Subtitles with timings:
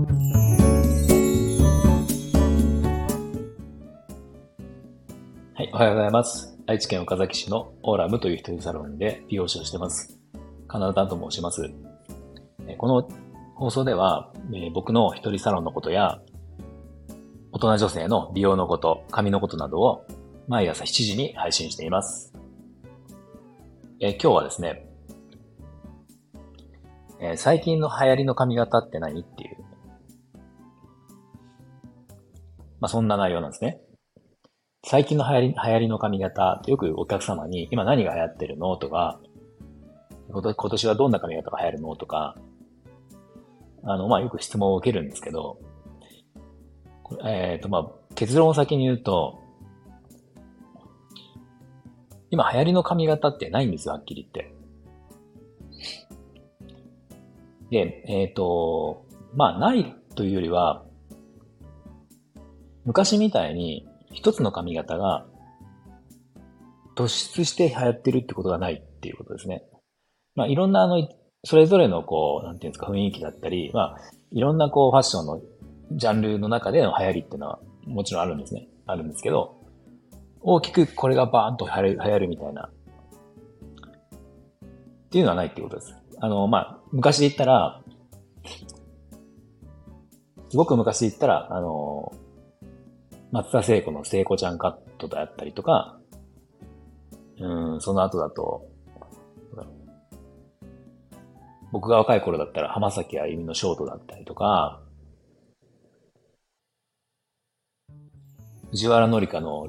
[0.00, 0.06] は
[5.62, 6.56] い、おはようございます。
[6.66, 10.18] 愛知県岡崎市のオーラムという一人サロンで美容師をしてます。
[10.68, 11.70] カナダと申します。
[12.78, 13.06] この
[13.54, 14.32] 放送では、
[14.72, 16.22] 僕の一人サロンのことや、
[17.52, 20.06] 大人女性の美容のこと、髪のことなどを
[20.48, 22.32] 毎朝7時に配信しています。
[24.00, 24.86] え今日はですね、
[27.20, 29.59] え最近の流行りの髪型って何っていう、
[32.80, 33.80] まあ、そんな内容なんですね。
[34.84, 39.20] 最近の流行り、流行りの髪型、よくお客様に今何が流行ってるのとか、
[40.32, 42.36] 今年はどんな髪型が流行るのとか、
[43.82, 45.58] あの、まあ、よく質問を受けるんですけど、
[47.24, 49.38] えっ、ー、と、まあ、結論を先に言うと、
[52.30, 54.54] 今流行りの髪型ってないんですよ、はっきり言って。
[57.70, 60.84] で、えっ、ー、と、まあ、ないというよりは、
[62.90, 65.24] 昔みたいに一つの髪型が
[66.96, 69.62] 突出して流行ってるってことがないっていうことですね。
[70.34, 71.08] まあ、いろんなあの、
[71.44, 73.96] それぞれのこう、なんていうんですか、雰囲気だったり、まあ、
[74.32, 75.40] いろんなこう、ファッションの
[75.92, 78.66] ジャンルの中での流行りっていうのはもちろんあるんですね。
[78.86, 79.54] あるんですけど、
[80.40, 82.70] 大きくこれがバーンと流行るみたいな、っ
[85.10, 85.94] ていうのはないっていうことです。
[86.18, 87.84] あの、まあ、昔で言ったら、
[90.48, 92.12] すごく昔で言ったら、あの、
[93.32, 95.98] 松田聖子の聖子ちゃんカットだったりとか、
[97.38, 98.66] うん、その後だと、
[101.72, 104.82] 僕が若い頃だったら浜崎あゆみのショートだったりとか、
[108.70, 109.68] 藤原紀香の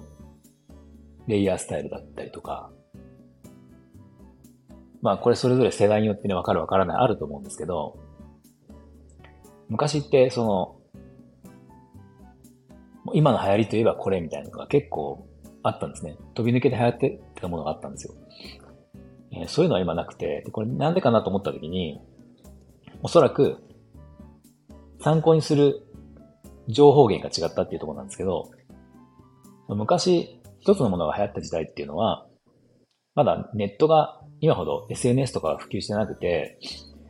[1.28, 2.72] レイヤースタイルだったりとか、
[5.04, 8.00] まあこれそれぞれ世代によってね、わかるわからないあると思うんですけど、
[9.70, 10.81] 昔ってその、
[13.14, 15.28] 今の流行りといえばこれみたいなのが結構
[15.64, 16.18] あったんですね。
[16.34, 18.14] 飛び抜けて流行ってたものがあったんですよ。
[19.34, 22.00] えー、そういうのは今なくて、これなんでかなと思った時に、
[23.04, 23.58] おそらく
[25.00, 25.84] 参考にする
[26.68, 28.52] 情報源が違ったっていうところなんですけど、
[29.68, 32.28] 昔一つのものが流行った時代っていうのは、
[33.16, 36.60] まだネットが今ほど SNS とか普及してなくて、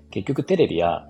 [0.10, 1.08] 結局テレビや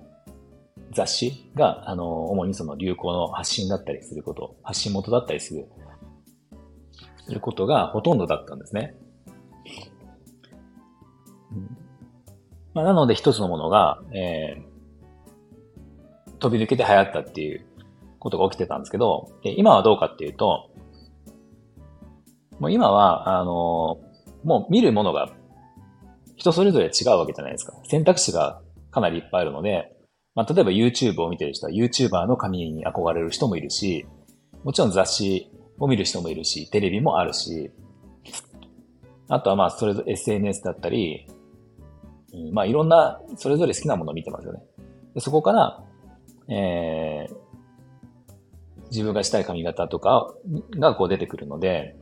[0.92, 5.66] 雑誌が、あの、主にその流行の発信だったりすること、発信元だったりする、
[7.26, 8.94] することがほとんどだったんですね。
[12.74, 17.66] まあ、なので一つのものが、えー、飛び抜けて流行ったっていう
[18.18, 20.70] ことが起きてたんですけど、今はどうかっていうと、
[22.58, 24.00] もう今は、あの、
[24.44, 25.30] もう見るものが
[26.42, 27.74] 人それぞれ違うわけじゃないですか。
[27.84, 28.60] 選択肢が
[28.90, 29.94] かなりいっぱいあるので、
[30.34, 34.06] まあ、例えば YouTube を見てる人は YouTuber の髪に憧れる人もいるし、
[34.64, 37.70] もちろん雑誌を見る人もいるし、テレビもあるし、
[39.28, 41.26] あとはまあ、それぞれ SNS だったり、
[42.32, 44.62] うん、まあ、いろんな、それぞれ好きなものを見てますよね。
[45.14, 45.84] でそこから、
[46.48, 47.34] えー、
[48.90, 50.34] 自分がしたい髪型とか
[50.78, 51.96] がこう出てくるので、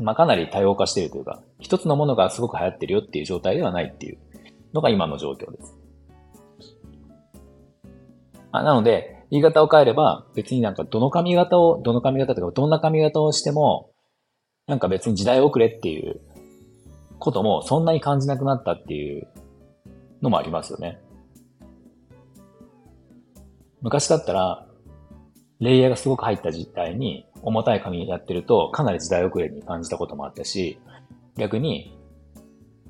[0.00, 4.18] まあ、かなり多様化しているというか、一つのものがすごく流行ってるよっていう状態ではないっていう
[4.72, 5.76] のが今の状況です。
[8.52, 13.90] あなので、言い方を変えれば、別になんかどの髪型を、どの髪型とか、どんな髪型をしても、
[14.66, 16.20] なんか別に時代遅れっていう
[17.18, 19.26] こともそんなに感じなくなったっていう
[20.20, 21.00] のもありますよね。
[23.80, 24.66] 昔だったら、
[25.60, 30.78] レイヤーがすごく入った時代に重たい髪やってるとかなり時代遅れに感じたこともあったし、
[31.36, 31.96] 逆に、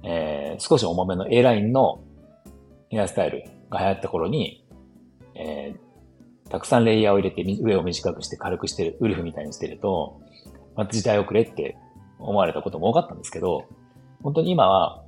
[0.02, 2.00] えー、少し重めの A ラインの
[2.90, 4.64] ヘアスタイルが流行った頃に、
[5.38, 10.20] えー、たくさんレイヤーを入れて上を短くして軽くしてる、ウルフみたいにしてると、
[10.76, 11.76] また時代遅れって
[12.18, 13.66] 思われたことも多かったんですけど、
[14.22, 15.04] 本当に今は、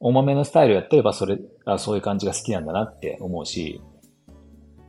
[0.00, 3.80] 重めのスタイルやってればそれ、あそういう感じが好きなんだなって思うし、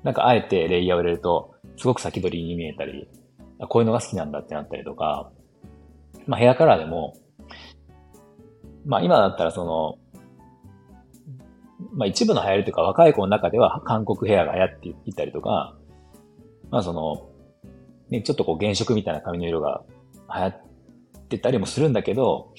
[0.04, 3.07] なんかあえてレイヤーを入れると、すごく先取りに見えたり、
[3.69, 5.31] こういうのが好きなんだってなったりとか、
[6.28, 7.16] まあヘアカラーでも、
[8.86, 9.98] まあ今だったらその、
[11.94, 15.75] まあ一部の流行りというか若い子の中では韓国ヘアが流行っていったりとか、
[16.72, 17.30] まあその、
[18.10, 19.83] ね、ちょっとこう原色みたいな髪の色が
[20.33, 20.62] 流行っ
[21.30, 22.54] てたりもするんだけど、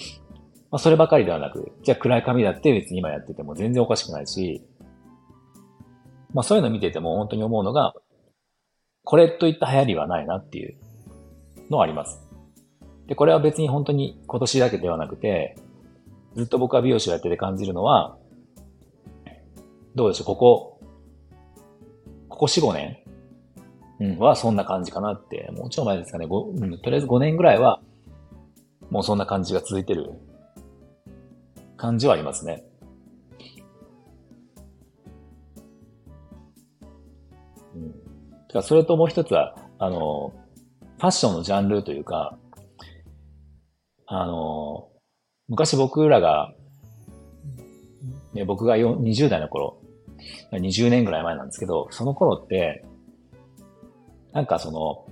[0.70, 4.62] まあそればかりではなく、じゃあ暗い髪だって別に今やってても全然おかしくないし、
[6.34, 7.94] まあそういうの見てても本当に思うのが、
[9.04, 10.76] これといった流行りはないなっていう
[11.70, 12.26] のはあります。
[13.06, 15.56] で、これは別に本当に今年だけではなくて、
[16.34, 18.18] ずっと僕は美容師をやってて感じるのは、
[19.96, 20.80] どうでしょう、ここ
[22.28, 22.98] ここ4、5年、
[23.98, 27.80] うん、はそんな感じかなって、もうちょい前ですかね、うん、とりあえず5年ぐらいは、
[28.90, 30.12] もうそんな感じが続いてる
[31.78, 32.62] 感じはありますね。
[37.74, 37.92] うん。
[38.48, 40.34] てか、それともう一つは、あの、
[40.98, 42.38] ファッションのジャンルというか、
[44.06, 44.90] あの、
[45.48, 46.52] 昔僕らが、
[48.34, 49.80] ね、僕が20代の頃、
[50.52, 52.84] 20年ぐらい前なんですけど、その頃って、
[54.32, 55.06] なんかその、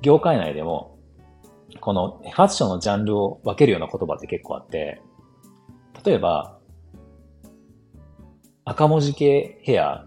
[0.00, 0.98] 業界内でも、
[1.80, 5.00] このファッションのジャンルを分けるような言葉って結構あって、
[6.04, 6.58] 例えば、
[8.64, 10.06] 赤文字系ヘア、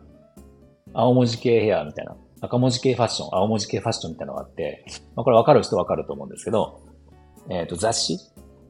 [0.94, 6.82] 青文字系ヘアみたいな、赤文字系ファッション、青文字系ファッションみたいなのがあって、まあ、これ分かる人分かると思うんですけど、
[7.50, 8.20] えっ、ー、と、雑誌？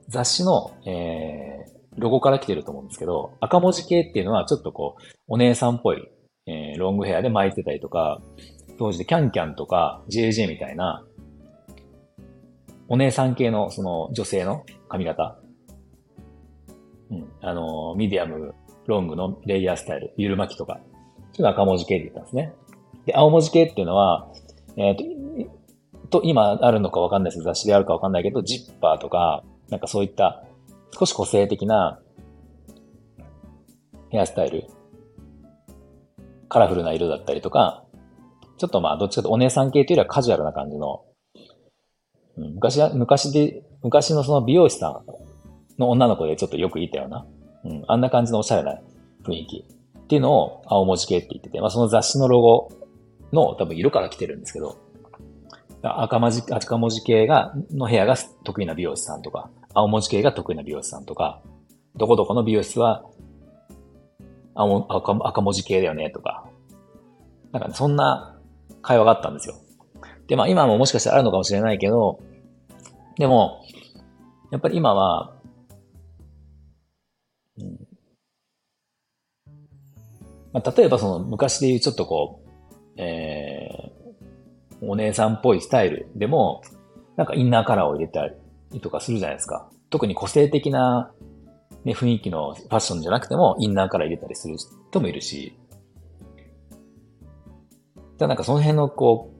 [0.08, 1.55] 雑誌の、えー、
[1.98, 6.08] ロゴから来てると思うんですけど、赤文字系っていうのはちょっとこう、お姉さんっぽい、
[6.48, 8.22] えー、ロングヘアで巻いてたりとか、
[8.78, 11.06] 当時で CanCam とか JJ みたいな、
[12.88, 15.40] お姉さん系のその女性の髪型
[17.12, 17.32] うん。
[17.42, 18.54] あの、ミディアム、
[18.88, 20.80] ロングのレイヤースタイル、ゆる巻きとか。
[21.32, 22.54] それが赤文字系って言ったんですね。
[23.06, 24.28] で、青文字系っていうのは、
[24.78, 25.48] えっ、ー、
[26.10, 30.44] と、と、今あるのかわかんないです雑誌であるかわかんないけど、ジッパーとか、なんかそういった
[30.98, 32.00] 少し個性的な
[34.10, 34.64] ヘアスタイル、
[36.48, 37.84] カラフルな色だったりとか、
[38.58, 41.04] ちょっとまあ、どっちかとお姉さん系というよりはカジュアルな感じの、
[42.38, 45.04] うん、昔は、昔で、昔のその美容師さ
[45.78, 47.26] んの女の子でちょっとよく言ったような、
[47.66, 48.80] うん、あんな感じのおしゃれな
[49.26, 49.66] 雰囲気
[50.00, 52.72] っていうのを青文字系って言ってて、まあその雑誌のロゴ
[53.34, 54.78] の多分色から来てるんですけど、
[55.88, 61.42] 赤文字、赤文字系が、の部屋が得意な美容師さんとか、青文字系が得意な美容師さんとか、
[61.96, 63.06] どこどこの美容室は
[64.54, 66.46] 青赤赤文字系だよねとか、
[67.52, 68.38] なんか、ね、そんな
[68.82, 69.56] 会話があったんですよ。
[70.28, 72.20] で、まあ今ももしかしたらあるのかもしれないけど、
[73.18, 73.62] でも、
[74.52, 75.34] やっぱり今は、
[77.58, 77.86] うん
[80.56, 83.55] まあ、例えばその昔で言うちょっとこう、えー、
[84.88, 86.62] お姉さんっぽいスタイルでも、
[87.16, 88.28] なんかインナーカラーを入れた
[88.72, 89.70] りとかするじゃないですか。
[89.90, 91.12] 特に個性的な、
[91.84, 94.58] ね、雰囲気のファッションじゃなくてもインナーカラー入れたりする
[94.90, 95.58] 人もいるし、
[98.18, 99.32] だなんかその辺のこ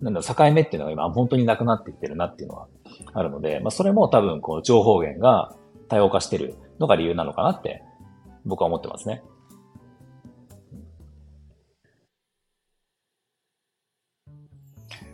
[0.00, 2.68] う、なんだろ境目っていうのが今本当になくなってきてるなっていうのは
[3.12, 5.54] あるので、まあそれも多分こう情報源が
[5.88, 7.82] 多様化してるのが理由なのかなって
[8.44, 9.22] 僕は思ってますね。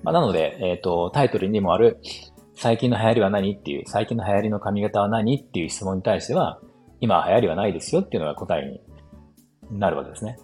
[0.02, 2.00] まあ、なので、えっ、ー、と、タイトルにもある、
[2.55, 6.61] 最近の流行りは何っていう、最近の流行りの髪型は何っていう質問に対しては、
[7.00, 8.82] 今流行りはないですよっていうのが答え
[9.70, 10.38] になるわけですね。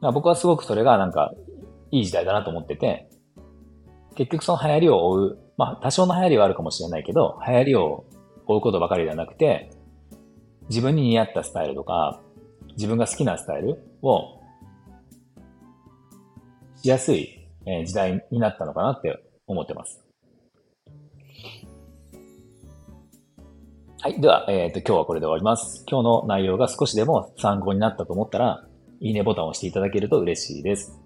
[0.00, 1.32] 僕はすごくそれがなんか、
[1.90, 3.08] いい時代だなと思ってて、
[4.16, 8.04] 結局その流行りを追う、まあ多少の流行りはあるかもしれないけど、流行りを
[8.46, 9.70] 追うことばかりではなくて、
[10.68, 12.20] 自分に似合ったスタイルとか、
[12.76, 14.40] 自分が好きなスタイルを
[16.84, 17.48] しやすい
[17.86, 20.04] 時代になったのかなって思ってます。
[24.02, 24.20] はい。
[24.20, 25.82] では、えっ、ー、と、今日はこれで終わります。
[25.88, 28.66] 今日の内容が少しでも参考になったと思ったら、
[29.00, 31.00] いいねボタンを押していただけると嬉しいです。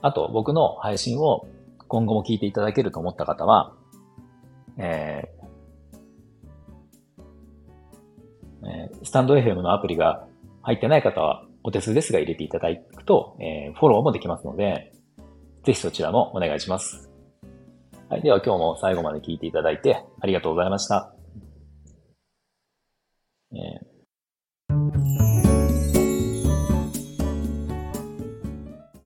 [0.00, 1.46] あと、僕の配信を
[1.86, 3.74] 今後も聞いていただけると思った方は、
[4.78, 5.28] え
[8.66, 10.26] えー、スタンド FM のアプリが
[10.62, 14.92] 入ってない方は、お手数ですが入れていただくと、えー、フォローもできますので、
[15.64, 17.10] ぜひそちらもお願いします。
[18.10, 18.22] はい。
[18.22, 21.14] では今日も最後まで聞いていただいてありがとうございました。
[23.52, 23.93] えー